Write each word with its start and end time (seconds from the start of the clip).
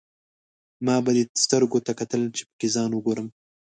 ما 0.85 0.95
به 1.03 1.11
دې 1.15 1.23
سترګو 1.43 1.77
ته 1.85 1.91
کتل، 1.99 2.21
چې 2.35 2.43
پکې 2.49 2.67
ځان 2.75 2.89
وګورم. 2.93 3.27